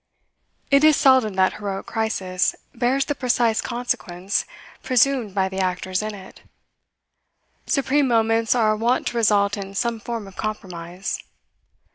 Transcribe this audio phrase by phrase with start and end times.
[0.71, 4.45] It is seldom that heroic crisis bears the precise consequence
[4.81, 6.41] presumed by the actors in it;
[7.67, 11.19] supreme moments are wont to result in some form of compromise.